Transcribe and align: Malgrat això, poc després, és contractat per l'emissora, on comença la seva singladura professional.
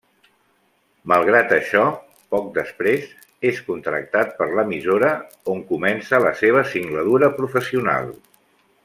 Malgrat 1.11 1.51
això, 1.57 1.83
poc 2.35 2.47
després, 2.55 3.05
és 3.51 3.61
contractat 3.69 4.33
per 4.39 4.49
l'emissora, 4.55 5.13
on 5.57 5.63
comença 5.75 6.23
la 6.25 6.33
seva 6.41 6.65
singladura 6.75 7.31
professional. 7.43 8.11